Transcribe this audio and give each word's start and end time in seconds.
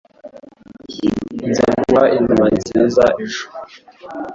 Nzaguha 1.49 2.05
inama 2.17 2.45
nziza 2.57 3.03
ejo 3.23 3.45